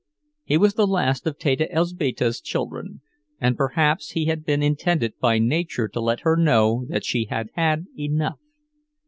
[0.43, 3.01] He was the last of Teta Elzbieta's children,
[3.39, 7.49] and perhaps he had been intended by nature to let her know that she had
[7.53, 8.39] had enough.